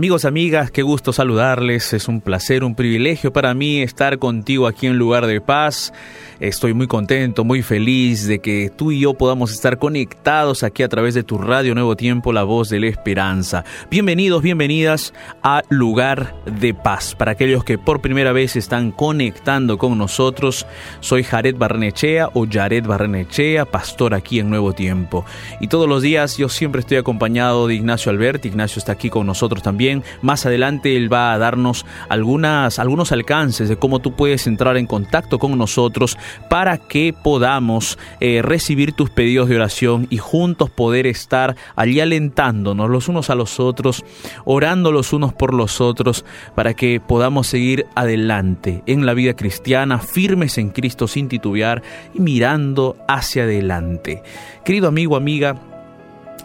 [0.00, 1.92] Amigos, amigas, qué gusto saludarles.
[1.92, 5.92] Es un placer, un privilegio para mí estar contigo aquí en Lugar de Paz.
[6.40, 10.88] Estoy muy contento, muy feliz de que tú y yo podamos estar conectados aquí a
[10.88, 13.62] través de tu radio Nuevo Tiempo, la voz de la esperanza.
[13.90, 15.12] Bienvenidos, bienvenidas
[15.42, 17.14] a Lugar de Paz.
[17.14, 20.66] Para aquellos que por primera vez están conectando con nosotros,
[21.00, 25.26] soy Jared Barnechea o Jared Barnechea, pastor aquí en Nuevo Tiempo.
[25.60, 28.48] Y todos los días yo siempre estoy acompañado de Ignacio Alberti.
[28.48, 30.02] Ignacio está aquí con nosotros también.
[30.22, 34.86] Más adelante él va a darnos algunas, algunos alcances de cómo tú puedes entrar en
[34.86, 36.16] contacto con nosotros
[36.48, 42.90] para que podamos eh, recibir tus pedidos de oración y juntos poder estar allí alentándonos
[42.90, 44.04] los unos a los otros,
[44.44, 49.98] orando los unos por los otros, para que podamos seguir adelante en la vida cristiana,
[49.98, 51.82] firmes en Cristo sin titubear
[52.14, 54.22] y mirando hacia adelante.
[54.64, 55.56] Querido amigo, amiga,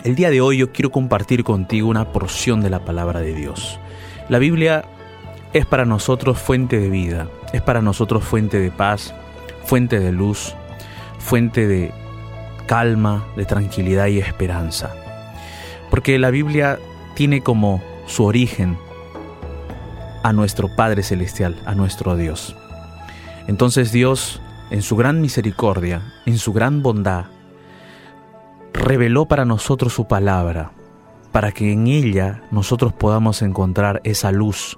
[0.04, 3.80] el día de hoy yo quiero compartir contigo una porción de la palabra de Dios.
[4.30, 4.86] La Biblia
[5.54, 9.16] es para nosotros fuente de vida, es para nosotros fuente de paz,
[9.66, 10.56] fuente de luz,
[11.20, 11.92] fuente de
[12.68, 14.94] calma, de tranquilidad y esperanza.
[15.90, 16.80] Porque la Biblia
[17.16, 18.78] tiene como su origen
[20.24, 22.56] a nuestro Padre Celestial, a nuestro Dios.
[23.48, 24.42] Entonces Dios,
[24.72, 27.26] en su gran misericordia, en su gran bondad,
[28.74, 30.72] reveló para nosotros su palabra,
[31.32, 34.78] para que en ella nosotros podamos encontrar esa luz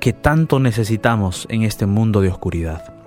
[0.00, 2.97] que tanto necesitamos en este mundo de oscuridad.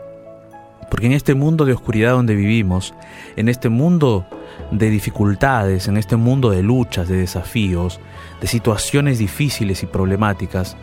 [0.91, 2.93] Porque en este mundo de oscuridad donde vivimos,
[3.37, 4.27] en este mundo
[4.71, 8.01] de dificultades, en este mundo de luchas, de desafíos,
[8.41, 10.75] de situaciones difíciles y problemáticas,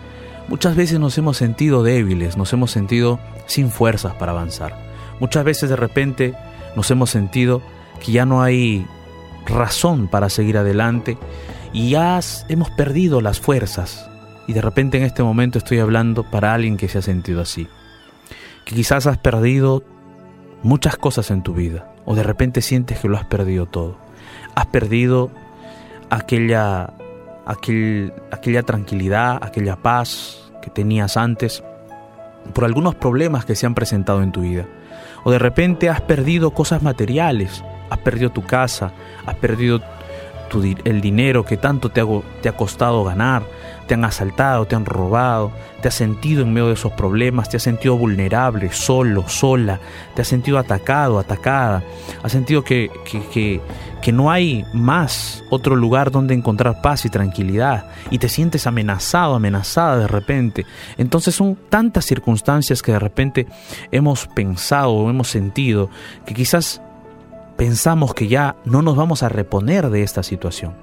[0.48, 4.74] muchas veces nos hemos sentido débiles, nos hemos sentido sin fuerzas para avanzar.
[5.20, 6.34] Muchas veces de repente
[6.74, 7.60] nos hemos sentido
[8.02, 8.86] que ya no hay
[9.44, 11.18] razón para seguir adelante
[11.74, 14.08] y ya hemos perdido las fuerzas.
[14.46, 17.68] Y de repente en este momento estoy hablando para alguien que se ha sentido así.
[18.64, 19.84] Que quizás has perdido
[20.62, 23.96] muchas cosas en tu vida o de repente sientes que lo has perdido todo.
[24.54, 25.30] Has perdido
[26.10, 26.94] aquella,
[27.44, 31.62] aquel, aquella tranquilidad, aquella paz que tenías antes
[32.54, 34.66] por algunos problemas que se han presentado en tu vida.
[35.24, 38.92] O de repente has perdido cosas materiales, has perdido tu casa,
[39.26, 39.82] has perdido
[40.84, 43.42] el dinero que tanto te ha, costado ganar,
[43.86, 47.56] te han asaltado, te han robado, te has sentido en medio de esos problemas, te
[47.56, 49.80] has sentido vulnerable, solo, sola,
[50.14, 51.82] te has sentido atacado, atacada,
[52.22, 52.90] has sentido que,
[53.32, 53.60] que,
[54.00, 59.34] que no hay más otro lugar donde encontrar paz y tranquilidad y te sientes amenazado,
[59.34, 60.66] amenazada de repente.
[60.96, 63.46] Entonces son tantas circunstancias que de repente
[63.90, 65.90] hemos pensado o hemos sentido
[66.24, 66.80] que quizás
[67.58, 70.74] pensamos que ya no nos vamos a reponer de esta situación.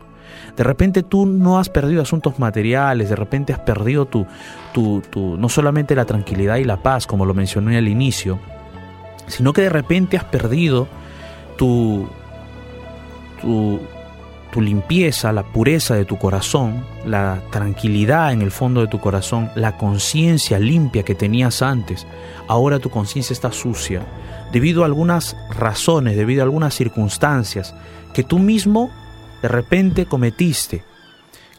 [0.57, 4.27] De repente tú no has perdido asuntos materiales, de repente has perdido tu,
[4.73, 8.39] tu, tu, no solamente la tranquilidad y la paz, como lo mencioné al inicio,
[9.27, 10.87] sino que de repente has perdido
[11.57, 12.09] tu,
[13.41, 13.79] tu,
[14.55, 19.51] tu limpieza, la pureza de tu corazón, la tranquilidad en el fondo de tu corazón,
[19.53, 22.07] la conciencia limpia que tenías antes.
[22.47, 24.05] Ahora tu conciencia está sucia
[24.53, 27.75] debido a algunas razones, debido a algunas circunstancias
[28.13, 28.91] que tú mismo
[29.41, 30.85] de repente cometiste.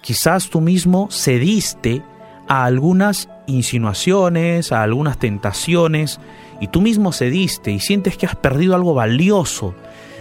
[0.00, 2.00] Quizás tú mismo cediste
[2.48, 6.18] a algunas insinuaciones, a algunas tentaciones,
[6.62, 9.74] y tú mismo cediste y sientes que has perdido algo valioso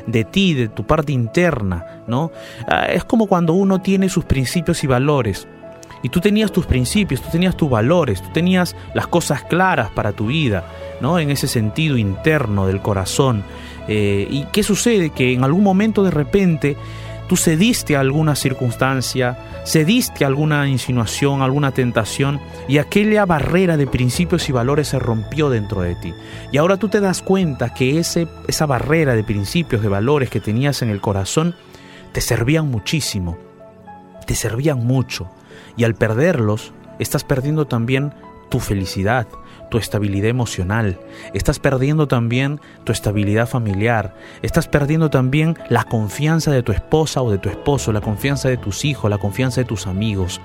[0.07, 2.31] de ti, de tu parte interna, ¿no?
[2.67, 5.47] Ah, es como cuando uno tiene sus principios y valores.
[6.03, 10.11] Y tú tenías tus principios, tú tenías tus valores, tú tenías las cosas claras para
[10.11, 10.63] tu vida.
[11.01, 11.19] ¿no?
[11.19, 13.44] En ese sentido interno del corazón.
[13.88, 15.09] Eh, ¿Y qué sucede?
[15.09, 16.75] Que en algún momento de repente
[17.28, 23.88] tú cediste a alguna circunstancia, cediste a alguna insinuación, alguna tentación, y aquella barrera de
[23.88, 26.13] principios y valores se rompió dentro de ti.
[26.51, 30.39] Y ahora tú te das cuenta que ese, esa barrera de principios, de valores que
[30.39, 31.56] tenías en el corazón,
[32.12, 33.38] te servían muchísimo,
[34.25, 35.30] te servían mucho,
[35.78, 38.13] y al perderlos, estás perdiendo también
[38.50, 39.28] tu felicidad,
[39.69, 41.00] tu estabilidad emocional,
[41.33, 47.31] estás perdiendo también tu estabilidad familiar, estás perdiendo también la confianza de tu esposa o
[47.31, 50.41] de tu esposo, la confianza de tus hijos, la confianza de tus amigos.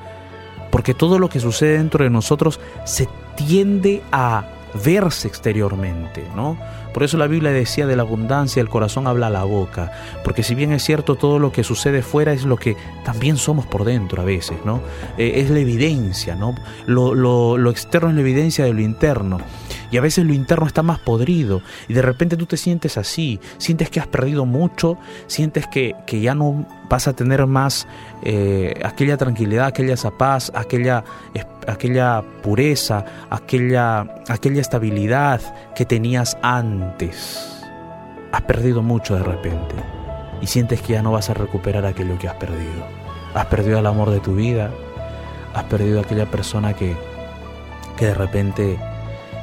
[0.71, 4.45] Porque todo lo que sucede dentro de nosotros se tiende a
[4.85, 6.57] verse exteriormente, ¿no?
[6.93, 9.93] Por eso la Biblia decía de la abundancia, el corazón habla la boca.
[10.25, 13.67] Porque si bien es cierto, todo lo que sucede fuera es lo que también somos
[13.67, 14.81] por dentro a veces, ¿no?
[15.19, 16.55] Eh, es la evidencia, ¿no?
[16.87, 19.39] Lo, lo externo es la evidencia de lo interno.
[19.91, 21.63] Y a veces lo interno está más podrido.
[21.89, 23.41] Y de repente tú te sientes así.
[23.59, 24.99] Sientes que has perdido mucho.
[25.27, 27.87] Sientes que, que ya no vas a tener más
[28.23, 31.05] eh, aquella tranquilidad, aquella paz, aquella,
[31.67, 35.41] aquella pureza, aquella, aquella estabilidad
[35.75, 37.65] que tenías antes.
[38.33, 39.75] Has perdido mucho de repente.
[40.41, 42.87] Y sientes que ya no vas a recuperar aquello que has perdido.
[43.35, 44.71] Has perdido el amor de tu vida.
[45.55, 46.97] Has perdido aquella persona que,
[47.97, 48.79] que de repente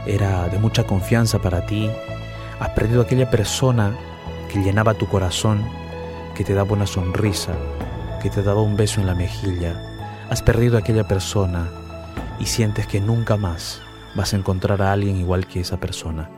[0.07, 1.89] era de mucha confianza para ti,
[2.59, 3.95] has perdido aquella persona
[4.51, 5.63] que llenaba tu corazón,
[6.36, 7.54] que te daba una sonrisa,
[8.21, 9.81] que te daba un beso en la mejilla,
[10.30, 11.69] has perdido aquella persona
[12.39, 13.81] y sientes que nunca más
[14.15, 16.30] vas a encontrar a alguien igual que esa persona.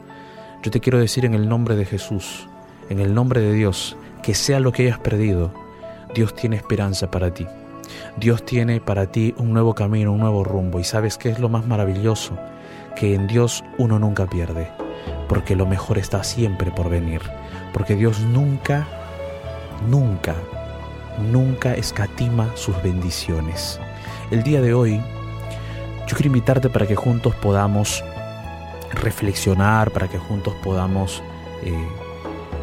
[0.62, 2.48] Yo te quiero decir en el nombre de Jesús,
[2.90, 5.52] en el nombre de Dios, que sea lo que hayas perdido,
[6.14, 7.48] Dios tiene esperanza para ti.
[8.18, 10.80] Dios tiene para ti un nuevo camino, un nuevo rumbo.
[10.80, 12.38] ¿Y sabes qué es lo más maravilloso?
[12.96, 14.72] Que en Dios uno nunca pierde,
[15.28, 17.22] porque lo mejor está siempre por venir,
[17.74, 18.88] porque Dios nunca,
[19.88, 20.36] nunca,
[21.32, 23.80] nunca escatima sus bendiciones.
[24.32, 25.02] El día de hoy,
[26.08, 28.04] yo quiero invitarte para que juntos podamos
[28.92, 31.22] reflexionar, para que juntos podamos
[31.64, 31.88] eh,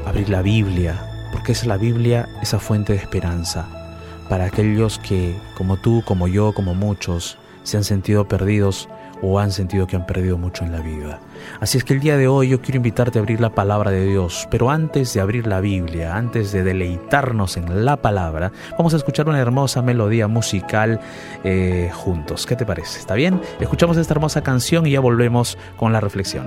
[0.04, 3.66] abrir la Biblia, porque es la Biblia esa fuente de esperanza
[4.28, 8.88] para aquellos que, como tú, como yo, como muchos, se han sentido perdidos
[9.22, 11.20] o han sentido que han perdido mucho en la vida.
[11.60, 14.04] Así es que el día de hoy yo quiero invitarte a abrir la palabra de
[14.04, 18.96] Dios, pero antes de abrir la Biblia, antes de deleitarnos en la palabra, vamos a
[18.96, 21.00] escuchar una hermosa melodía musical
[21.44, 22.46] eh, juntos.
[22.46, 22.98] ¿Qué te parece?
[22.98, 23.40] ¿Está bien?
[23.60, 26.46] Escuchamos esta hermosa canción y ya volvemos con la reflexión.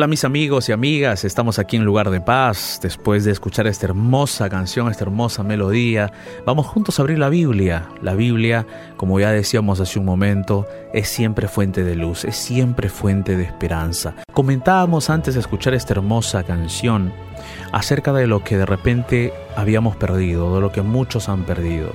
[0.00, 3.84] Hola mis amigos y amigas, estamos aquí en Lugar de Paz después de escuchar esta
[3.84, 6.10] hermosa canción, esta hermosa melodía.
[6.46, 7.86] Vamos juntos a abrir la Biblia.
[8.00, 8.66] La Biblia,
[8.96, 13.44] como ya decíamos hace un momento, es siempre fuente de luz, es siempre fuente de
[13.44, 14.14] esperanza.
[14.32, 17.12] Comentábamos antes de escuchar esta hermosa canción
[17.70, 21.92] acerca de lo que de repente habíamos perdido, de lo que muchos han perdido.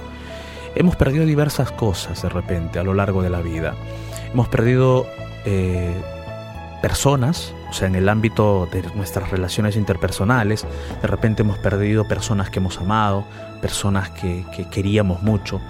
[0.76, 3.74] Hemos perdido diversas cosas de repente a lo largo de la vida.
[4.32, 5.08] Hemos perdido
[5.46, 5.92] eh,
[6.84, 10.66] personas, sea, en el ámbito de nuestras relaciones interpersonales,
[11.02, 13.26] de repente hemos perdido personas que hemos amado,
[13.62, 15.62] personas que, que queríamos mucho,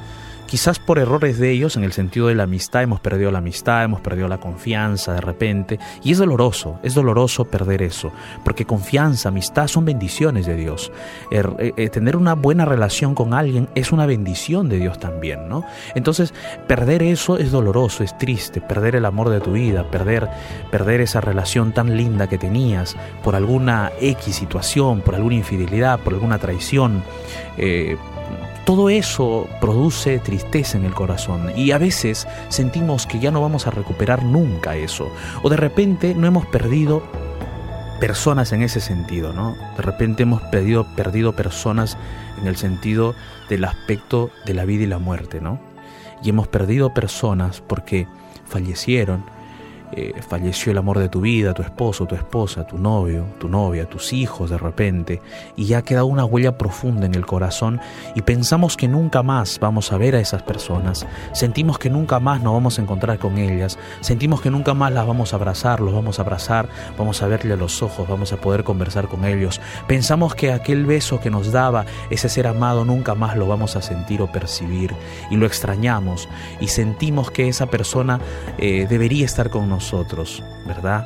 [0.48, 3.84] Quizás por errores de ellos, en el sentido de la amistad, hemos perdido la amistad,
[3.84, 5.80] hemos perdido la confianza de repente.
[6.04, 8.12] Y es doloroso, es doloroso perder eso,
[8.44, 10.92] porque confianza, amistad son bendiciones de Dios.
[11.32, 15.50] Er, eh, eh, tener una buena relación con alguien es una bendición de Dios también,
[15.50, 15.64] ¿no?
[15.96, 16.34] Entonces,
[16.68, 20.30] perder eso es doloroso, es triste, perder el amor de tu vida, perder,
[20.70, 26.14] perder esa relación tan linda que tenías por alguna X situación, por alguna infidelidad, por
[26.14, 27.04] alguna traición.
[27.58, 27.98] Eh,
[28.66, 33.68] todo eso produce tristeza en el corazón y a veces sentimos que ya no vamos
[33.68, 35.12] a recuperar nunca eso.
[35.44, 37.04] O de repente no hemos perdido
[38.00, 39.56] personas en ese sentido, ¿no?
[39.78, 41.96] De repente hemos perdido, perdido personas
[42.42, 43.14] en el sentido
[43.50, 45.60] del aspecto de la vida y la muerte, ¿no?
[46.24, 48.08] Y hemos perdido personas porque
[48.46, 49.24] fallecieron,
[49.92, 53.86] eh, falleció el amor de tu vida, tu esposo, tu esposa, tu novio, tu novia,
[53.86, 55.22] tus hijos de repente,
[55.56, 57.80] y ya ha quedado una huella profunda en el corazón
[58.16, 62.42] y pensamos que nunca más vamos a ver a esas personas, sentimos que nunca más
[62.42, 65.94] nos vamos a encontrar con ellas, sentimos que nunca más las vamos a abrazar, los
[65.94, 69.62] vamos a abrazar, vamos a verle a los ojos, vamos a poder conversar con ellos,
[69.88, 73.82] pensamos que aquel beso que nos daba ese ser amado nunca más lo vamos a
[73.82, 74.96] sentir o percibir
[75.30, 76.28] y lo extrañamos
[76.60, 78.20] y sentimos que esa persona
[78.58, 81.06] eh, debería estar con nosotros nosotros, ¿verdad?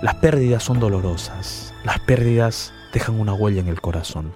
[0.00, 4.32] Las pérdidas son dolorosas, las pérdidas dejan una huella en el corazón.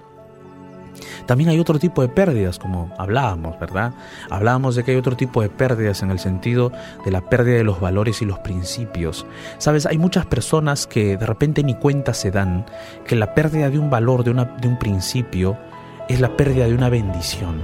[1.25, 3.93] También hay otro tipo de pérdidas, como hablábamos, ¿verdad?
[4.29, 6.73] Hablábamos de que hay otro tipo de pérdidas en el sentido
[7.05, 9.25] de la pérdida de los valores y los principios.
[9.59, 12.65] Sabes, hay muchas personas que de repente ni cuenta se dan
[13.07, 15.57] que la pérdida de un valor, de, una, de un principio,
[16.09, 17.61] es la pérdida de una bendición.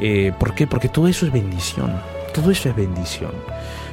[0.00, 0.66] Eh, ¿Por qué?
[0.66, 1.92] Porque todo eso es bendición.
[2.34, 3.30] Todo eso es bendición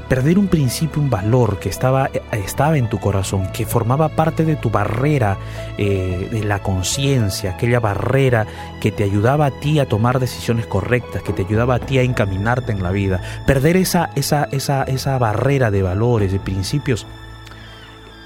[0.10, 4.44] perder un principio, un valor que estaba, eh, estaba en tu corazón, que formaba parte
[4.44, 5.38] de tu barrera
[5.78, 8.48] eh, de la conciencia, aquella barrera
[8.82, 12.02] que te ayudaba a ti a tomar decisiones correctas, que te ayudaba a ti a
[12.02, 13.22] encaminarte en la vida.
[13.46, 17.06] Perder esa, esa, esa, esa barrera de valores, de principios,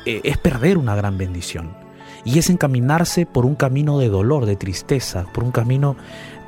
[0.05, 1.75] eh, es perder una gran bendición.
[2.25, 5.97] Y es encaminarse por un camino de dolor, de tristeza, por un camino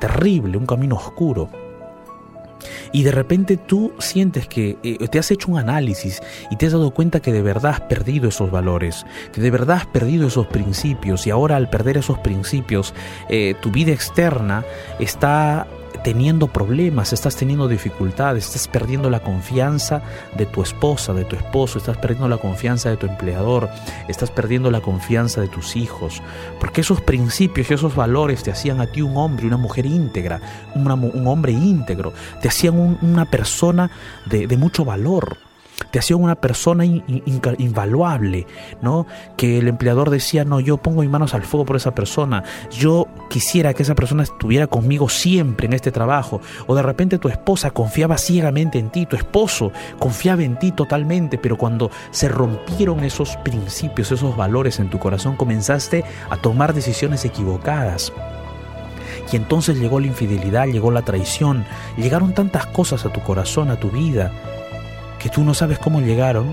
[0.00, 1.50] terrible, un camino oscuro
[2.92, 6.72] y de repente tú sientes que eh, te has hecho un análisis y te has
[6.72, 10.46] dado cuenta que de verdad has perdido esos valores, que de verdad has perdido esos
[10.46, 12.94] principios y ahora al perder esos principios
[13.28, 14.64] eh, tu vida externa
[14.98, 15.66] está
[16.06, 20.02] teniendo problemas, estás teniendo dificultades, estás perdiendo la confianza
[20.36, 23.68] de tu esposa, de tu esposo, estás perdiendo la confianza de tu empleador,
[24.06, 26.22] estás perdiendo la confianza de tus hijos,
[26.60, 30.40] porque esos principios y esos valores te hacían a ti un hombre, una mujer íntegra,
[30.76, 33.90] un hombre íntegro, te hacían una persona
[34.26, 35.36] de, de mucho valor
[35.90, 38.46] te hacía una persona invaluable,
[38.80, 39.06] ¿no?
[39.36, 43.06] Que el empleador decía, no, yo pongo mis manos al fuego por esa persona, yo
[43.28, 47.70] quisiera que esa persona estuviera conmigo siempre en este trabajo, o de repente tu esposa
[47.70, 53.36] confiaba ciegamente en ti, tu esposo confiaba en ti totalmente, pero cuando se rompieron esos
[53.38, 58.12] principios, esos valores en tu corazón, comenzaste a tomar decisiones equivocadas.
[59.32, 61.64] Y entonces llegó la infidelidad, llegó la traición,
[61.96, 64.30] llegaron tantas cosas a tu corazón, a tu vida,
[65.18, 66.52] que tú no sabes cómo llegaron,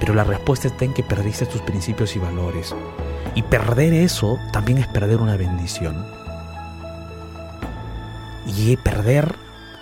[0.00, 2.74] pero la respuesta está en que perdiste tus principios y valores.
[3.34, 6.06] Y perder eso también es perder una bendición.
[8.46, 9.34] Y perder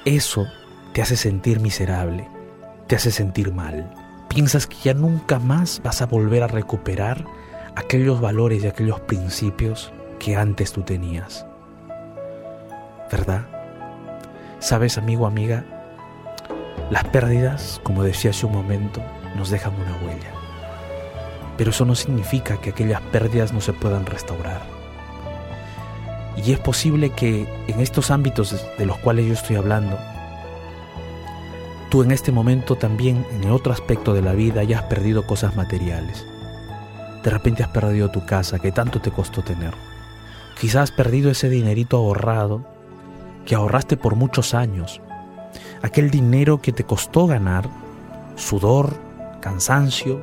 [0.05, 0.47] eso
[0.93, 2.29] te hace sentir miserable,
[2.87, 3.93] te hace sentir mal.
[4.29, 7.25] Piensas que ya nunca más vas a volver a recuperar
[7.77, 11.47] aquellos valores y aquellos principios que antes tú tenías.
[13.11, 13.47] ¿Verdad?
[14.59, 15.76] ¿Sabes, amigo, amiga?
[16.91, 19.03] Las pérdidas, como decía hace un momento,
[19.37, 20.31] nos dejan una huella.
[21.57, 24.63] Pero eso no significa que aquellas pérdidas no se puedan restaurar.
[26.37, 29.99] Y es posible que en estos ámbitos de los cuales yo estoy hablando,
[31.91, 36.25] tú en este momento también, en otro aspecto de la vida, hayas perdido cosas materiales.
[37.25, 39.75] De repente has perdido tu casa que tanto te costó tener.
[40.61, 42.65] Quizás has perdido ese dinerito ahorrado
[43.45, 45.01] que ahorraste por muchos años
[45.83, 47.69] aquel dinero que te costó ganar,
[48.37, 48.95] sudor,
[49.41, 50.21] cansancio,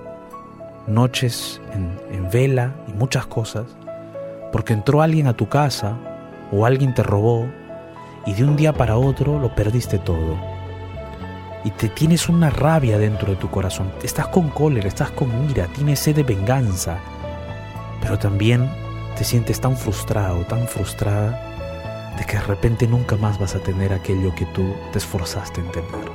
[0.88, 3.66] noches en, vela y muchas cosas,
[4.52, 5.98] porque entró alguien a tu casa
[6.52, 7.48] o alguien te robó
[8.26, 10.38] y de un día para otro lo perdiste todo.
[11.64, 13.92] Y te tienes una rabia dentro de tu corazón.
[14.04, 16.98] Estás con cólera, estás con ira, tienes sed de venganza.
[18.02, 18.70] Pero también
[19.16, 21.53] te sientes tan frustrado, tan frustrada,
[22.18, 25.72] de que de repente nunca más vas a tener aquello que tú te esforzaste en
[25.72, 26.12] tener.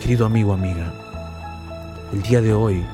[0.00, 0.92] Querido amigo, amiga,
[2.12, 2.84] el día de hoy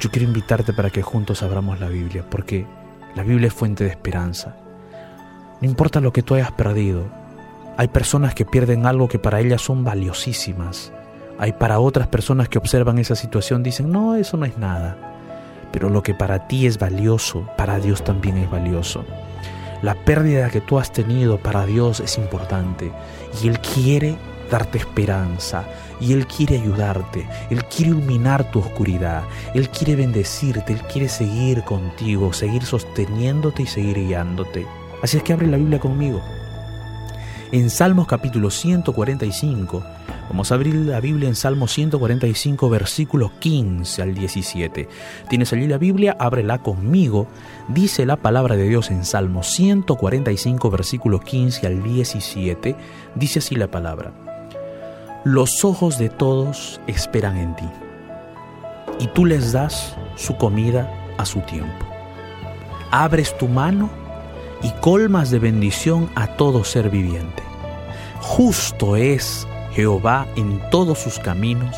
[0.00, 2.66] yo quiero invitarte para que juntos abramos la Biblia, porque
[3.14, 4.56] la Biblia es fuente de esperanza.
[5.60, 7.04] No importa lo que tú hayas perdido,
[7.76, 10.92] hay personas que pierden algo que para ellas son valiosísimas.
[11.38, 14.96] Hay para otras personas que observan esa situación dicen, no, eso no es nada.
[15.72, 19.04] Pero lo que para ti es valioso, para Dios también es valioso.
[19.82, 22.92] La pérdida que tú has tenido para Dios es importante.
[23.42, 24.16] Y Él quiere
[24.50, 25.64] darte esperanza.
[26.00, 29.22] Y Él quiere ayudarte, Él quiere iluminar tu oscuridad,
[29.54, 34.66] Él quiere bendecirte, Él quiere seguir contigo, seguir sosteniéndote y seguir guiándote.
[35.02, 36.22] Así es que abre la Biblia conmigo.
[37.52, 39.82] En Salmos capítulo 145,
[40.30, 44.88] vamos a abrir la Biblia en Salmos 145 versículos 15 al 17.
[45.28, 47.26] Tienes allí la Biblia, ábrela conmigo.
[47.66, 52.76] Dice la palabra de Dios en Salmos 145 versículos 15 al 17.
[53.16, 54.12] Dice así la palabra.
[55.24, 57.68] Los ojos de todos esperan en ti,
[59.00, 60.88] y tú les das su comida
[61.18, 61.86] a su tiempo.
[62.92, 63.90] Abres tu mano
[64.62, 67.42] y colmas de bendición a todo ser viviente.
[68.20, 71.76] Justo es Jehová en todos sus caminos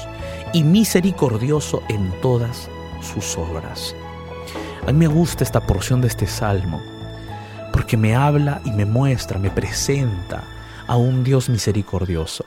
[0.53, 2.69] y misericordioso en todas
[3.01, 3.95] sus obras.
[4.87, 6.81] A mí me gusta esta porción de este salmo
[7.73, 10.45] porque me habla y me muestra, me presenta
[10.87, 12.45] a un Dios misericordioso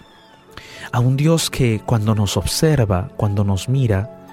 [0.96, 4.26] a un Dios que cuando nos observa, cuando nos mira,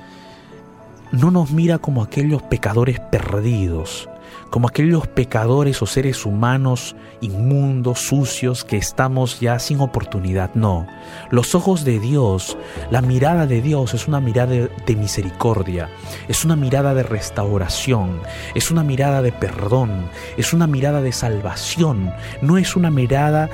[1.10, 4.08] no nos mira como aquellos pecadores perdidos,
[4.52, 10.50] como aquellos pecadores o seres humanos inmundos, sucios, que estamos ya sin oportunidad.
[10.52, 10.86] No,
[11.30, 12.58] los ojos de Dios,
[12.90, 15.88] la mirada de Dios es una mirada de, misericordia,
[16.28, 18.20] es una mirada de restauración,
[18.54, 22.12] es una mirada de perdón, es una mirada de salvación,
[22.42, 23.48] no es una mirada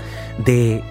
[0.45, 0.83] de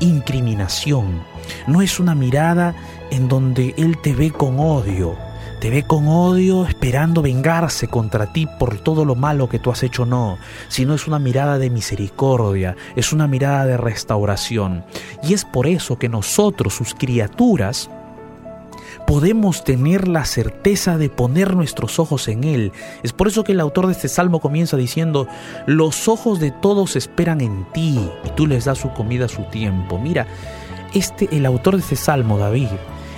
[0.00, 1.22] incriminación,
[1.66, 2.74] no es una mirada
[3.10, 5.16] en donde Él te ve con odio,
[5.62, 9.84] te ve con odio esperando vengarse contra ti por todo lo malo que tú has
[9.84, 14.84] hecho, no, sino es una mirada de misericordia, es una mirada de restauración.
[15.22, 17.88] Y es por eso que nosotros, sus criaturas,
[19.06, 22.72] podemos tener la certeza de poner nuestros ojos en Él.
[23.04, 25.28] Es por eso que el autor de este salmo comienza diciendo,
[25.66, 29.44] los ojos de todos esperan en ti y tú les das su comida a su
[29.44, 29.96] tiempo.
[29.96, 30.26] Mira,
[30.92, 32.70] este, el autor de este salmo, David,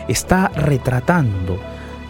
[0.08, 1.58] está retratando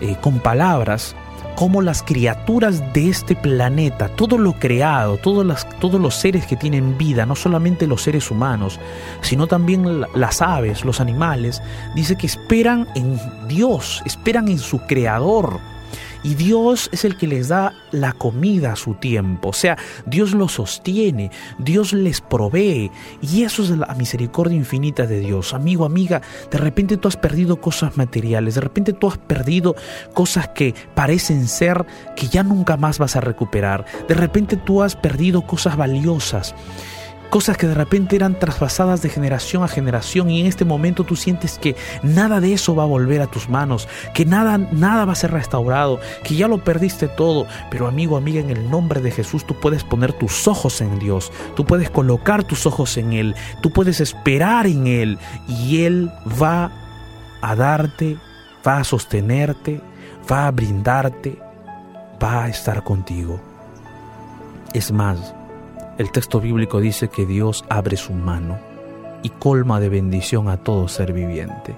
[0.04, 1.16] eh, con palabras
[1.54, 6.98] cómo las criaturas de este planeta, todo lo creado, todos, todos los seres que tienen
[6.98, 8.80] vida, no solamente los seres humanos,
[9.20, 11.62] sino también las aves, los animales,
[11.94, 15.60] dice que esperan en Dios, esperan en su creador.
[16.24, 19.50] Y Dios es el que les da la comida a su tiempo.
[19.50, 22.90] O sea, Dios los sostiene, Dios les provee.
[23.20, 25.52] Y eso es la misericordia infinita de Dios.
[25.52, 29.76] Amigo, amiga, de repente tú has perdido cosas materiales, de repente tú has perdido
[30.14, 31.84] cosas que parecen ser
[32.16, 33.84] que ya nunca más vas a recuperar.
[34.08, 36.54] De repente tú has perdido cosas valiosas
[37.30, 41.16] cosas que de repente eran traspasadas de generación a generación y en este momento tú
[41.16, 45.12] sientes que nada de eso va a volver a tus manos, que nada, nada va
[45.12, 47.46] a ser restaurado, que ya lo perdiste todo.
[47.70, 51.32] Pero amigo, amiga, en el nombre de Jesús tú puedes poner tus ojos en Dios,
[51.56, 56.10] tú puedes colocar tus ojos en Él, tú puedes esperar en Él y Él
[56.40, 56.72] va
[57.42, 58.16] a darte,
[58.66, 59.80] va a sostenerte,
[60.30, 61.38] va a brindarte,
[62.22, 63.40] va a estar contigo.
[64.72, 65.34] Es más,
[65.96, 68.58] el texto bíblico dice que Dios abre su mano
[69.22, 71.76] y colma de bendición a todo ser viviente.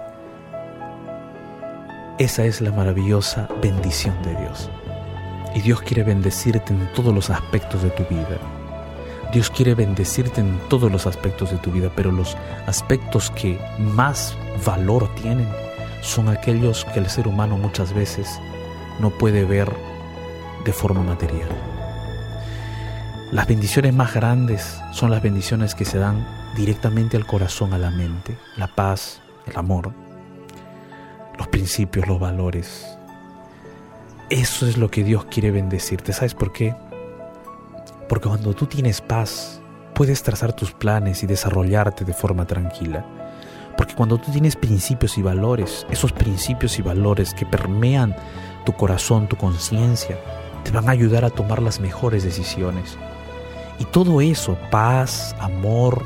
[2.19, 4.71] Esa es la maravillosa bendición de Dios.
[5.55, 8.39] Y Dios quiere bendecirte en todos los aspectos de tu vida.
[9.33, 14.37] Dios quiere bendecirte en todos los aspectos de tu vida, pero los aspectos que más
[14.65, 15.49] valor tienen
[16.01, 18.41] son aquellos que el ser humano muchas veces
[18.99, 19.71] no puede ver
[20.65, 21.76] de forma material.
[23.33, 27.91] Las bendiciones más grandes son las bendiciones que se dan directamente al corazón, a la
[27.91, 29.93] mente, la paz, el amor,
[31.37, 32.87] los principios, los valores.
[34.31, 36.13] Eso es lo que Dios quiere bendecirte.
[36.13, 36.77] ¿Sabes por qué?
[38.09, 39.61] Porque cuando tú tienes paz,
[39.93, 43.05] puedes trazar tus planes y desarrollarte de forma tranquila.
[43.77, 48.15] Porque cuando tú tienes principios y valores, esos principios y valores que permean
[48.65, 50.17] tu corazón, tu conciencia,
[50.63, 52.97] te van a ayudar a tomar las mejores decisiones.
[53.79, 56.05] Y todo eso, paz, amor,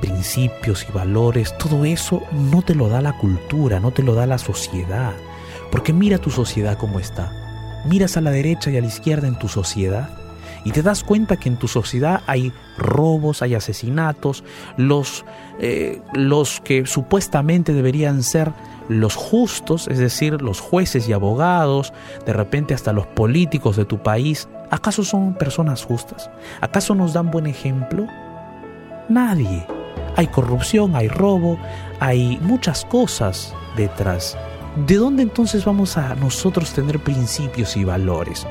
[0.00, 4.26] principios y valores, todo eso no te lo da la cultura, no te lo da
[4.26, 5.12] la sociedad.
[5.70, 7.32] Porque mira tu sociedad como está.
[7.84, 10.08] Miras a la derecha y a la izquierda en tu sociedad
[10.64, 14.44] y te das cuenta que en tu sociedad hay robos, hay asesinatos,
[14.76, 15.24] los,
[15.60, 18.52] eh, los que supuestamente deberían ser
[18.88, 21.92] los justos, es decir, los jueces y abogados,
[22.26, 26.30] de repente hasta los políticos de tu país, ¿acaso son personas justas?
[26.60, 28.06] ¿Acaso nos dan buen ejemplo?
[29.08, 29.66] Nadie.
[30.16, 31.58] Hay corrupción, hay robo,
[32.00, 34.36] hay muchas cosas detrás.
[34.86, 38.46] ¿De dónde entonces vamos a nosotros tener principios y valores?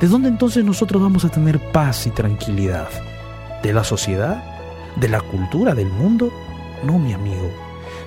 [0.00, 2.88] ¿De dónde entonces nosotros vamos a tener paz y tranquilidad?
[3.62, 4.42] ¿De la sociedad?
[4.96, 5.74] ¿De la cultura?
[5.74, 6.30] ¿Del mundo?
[6.84, 7.50] No, mi amigo.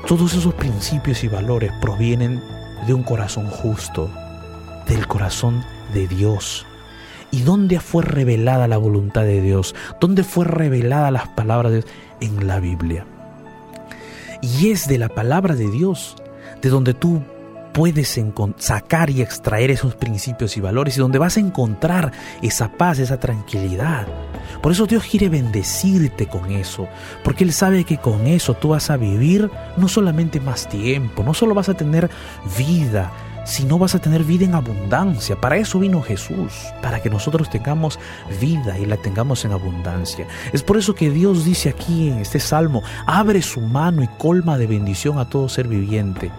[0.06, 2.42] Todos esos principios y valores provienen
[2.86, 4.10] de un corazón justo,
[4.88, 6.66] del corazón de Dios.
[7.32, 9.76] ¿Y dónde fue revelada la voluntad de Dios?
[10.00, 11.92] ¿Dónde fue revelada las palabras de Dios?
[12.20, 13.06] En la Biblia.
[14.42, 16.16] Y es de la palabra de Dios
[16.62, 17.22] de donde tú
[17.78, 18.20] puedes
[18.58, 22.12] sacar y extraer esos principios y valores y donde vas a encontrar
[22.42, 24.08] esa paz, esa tranquilidad.
[24.64, 26.88] Por eso Dios quiere bendecirte con eso,
[27.24, 31.36] porque Él sabe que con eso tú vas a vivir no solamente más tiempo, no
[31.36, 32.10] solo vas a tener
[32.58, 33.12] vida,
[33.48, 35.40] sino vas a tener vida en abundancia.
[35.40, 37.98] Para eso vino Jesús, para que nosotros tengamos
[38.42, 40.28] vida y la tengamos en abundancia.
[40.52, 44.58] Es por eso que Dios dice aquí en este salmo, abre su mano y colma
[44.58, 46.30] de bendición a todo ser viviente.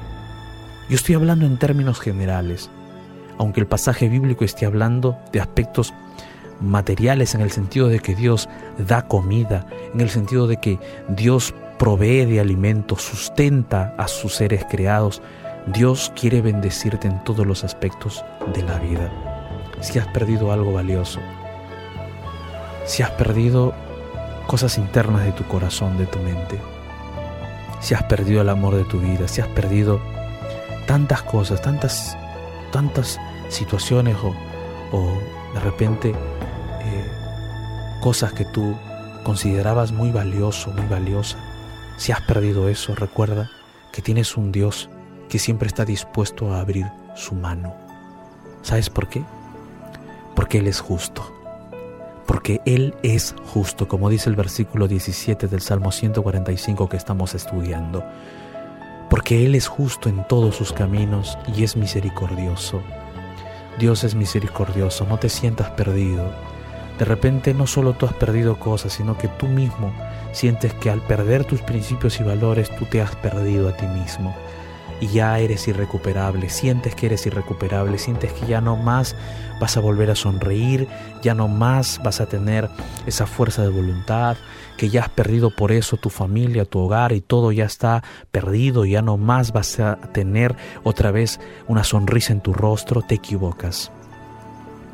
[0.90, 2.68] Yo estoy hablando en términos generales,
[3.38, 5.94] aunque el pasaje bíblico esté hablando de aspectos
[6.60, 8.50] materiales en el sentido de que Dios
[8.86, 14.66] da comida, en el sentido de que Dios provee de alimentos, sustenta a sus seres
[14.68, 15.22] creados.
[15.72, 19.10] Dios quiere bendecirte en todos los aspectos de la vida.
[19.80, 21.20] Si has perdido algo valioso,
[22.86, 23.74] si has perdido
[24.46, 26.58] cosas internas de tu corazón, de tu mente,
[27.80, 30.00] si has perdido el amor de tu vida, si has perdido
[30.86, 32.16] tantas cosas, tantas,
[32.72, 34.16] tantas situaciones
[34.92, 35.18] o,
[35.52, 36.14] de repente
[36.80, 37.10] eh,
[38.00, 38.74] cosas que tú
[39.22, 41.36] considerabas muy valioso, muy valiosa.
[41.98, 43.50] Si has perdido eso, recuerda
[43.92, 44.88] que tienes un Dios
[45.28, 47.74] que siempre está dispuesto a abrir su mano.
[48.62, 49.22] ¿Sabes por qué?
[50.34, 51.34] Porque Él es justo.
[52.26, 58.04] Porque Él es justo, como dice el versículo 17 del Salmo 145 que estamos estudiando
[59.08, 62.82] porque Él es justo en todos sus caminos y es misericordioso.
[63.78, 66.30] Dios es misericordioso, no te sientas perdido.
[66.98, 69.92] De repente no solo tú has perdido cosas, sino que tú mismo
[70.32, 74.34] sientes que al perder tus principios y valores tú te has perdido a ti mismo
[75.00, 79.14] y ya eres irrecuperable, sientes que eres irrecuperable, sientes que ya no más
[79.60, 80.88] vas a volver a sonreír,
[81.22, 82.68] ya no más vas a tener
[83.06, 84.36] esa fuerza de voluntad,
[84.76, 88.84] que ya has perdido por eso tu familia, tu hogar y todo ya está perdido,
[88.84, 93.90] ya no más vas a tener otra vez una sonrisa en tu rostro, te equivocas.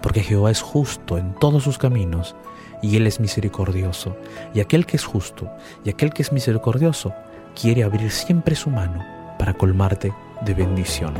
[0.03, 2.35] Porque Jehová es justo en todos sus caminos
[2.83, 4.17] y Él es misericordioso.
[4.53, 5.51] Y aquel que es justo
[5.85, 7.15] y aquel que es misericordioso
[7.55, 11.15] quiere abrir siempre su mano para colmarte de bendición.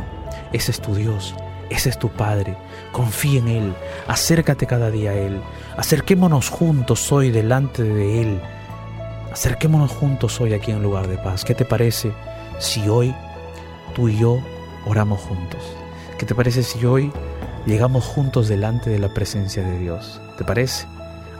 [0.53, 1.35] Ese es tu Dios,
[1.69, 2.57] ese es tu Padre.
[2.91, 3.73] Confía en Él,
[4.07, 5.41] acércate cada día a Él.
[5.77, 8.41] Acerquémonos juntos hoy delante de Él.
[9.31, 11.43] Acerquémonos juntos hoy aquí en lugar de paz.
[11.43, 12.13] ¿Qué te parece
[12.59, 13.13] si hoy
[13.93, 14.39] tú y yo
[14.85, 15.61] oramos juntos?
[16.17, 17.11] ¿Qué te parece si hoy
[17.65, 20.21] llegamos juntos delante de la presencia de Dios?
[20.37, 20.87] ¿Te parece?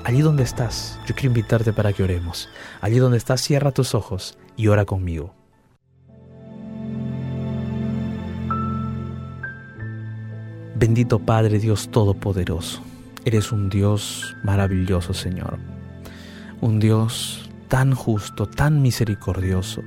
[0.04, 2.50] Allí donde estás, yo quiero invitarte para que oremos.
[2.82, 5.34] Allí donde estás, cierra tus ojos y ora conmigo.
[10.86, 12.80] Bendito Padre Dios Todopoderoso,
[13.26, 15.58] eres un Dios maravilloso Señor,
[16.62, 19.82] un Dios tan justo, tan misericordioso,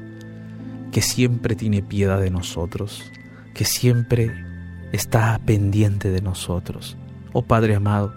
[0.91, 3.13] que siempre tiene piedad de nosotros,
[3.55, 4.45] que siempre
[4.91, 6.97] está pendiente de nosotros.
[7.33, 8.13] Oh Padre amado,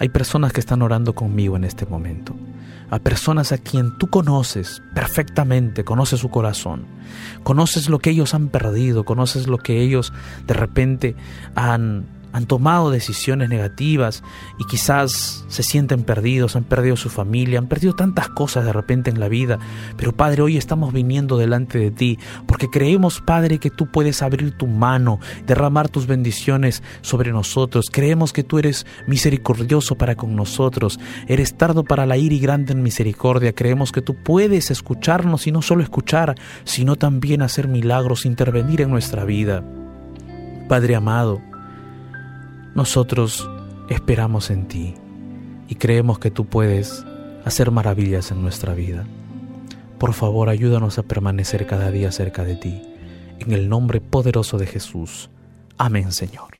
[0.00, 2.34] hay personas que están orando conmigo en este momento
[2.90, 6.86] a personas a quien tú conoces perfectamente, conoces su corazón,
[7.42, 10.12] conoces lo que ellos han perdido, conoces lo que ellos
[10.46, 11.16] de repente
[11.54, 14.22] han han tomado decisiones negativas
[14.58, 19.10] y quizás se sienten perdidos, han perdido su familia, han perdido tantas cosas de repente
[19.10, 19.58] en la vida.
[19.96, 24.56] Pero Padre, hoy estamos viniendo delante de ti porque creemos, Padre, que tú puedes abrir
[24.56, 27.90] tu mano, derramar tus bendiciones sobre nosotros.
[27.90, 32.72] Creemos que tú eres misericordioso para con nosotros, eres tardo para la ira y grande
[32.72, 33.54] en misericordia.
[33.54, 38.90] Creemos que tú puedes escucharnos y no solo escuchar, sino también hacer milagros, intervenir en
[38.90, 39.64] nuestra vida.
[40.68, 41.42] Padre amado,
[42.74, 43.48] nosotros
[43.88, 44.94] esperamos en ti
[45.68, 47.04] y creemos que tú puedes
[47.44, 49.06] hacer maravillas en nuestra vida.
[49.98, 52.82] Por favor, ayúdanos a permanecer cada día cerca de ti.
[53.38, 55.30] En el nombre poderoso de Jesús.
[55.78, 56.58] Amén, Señor.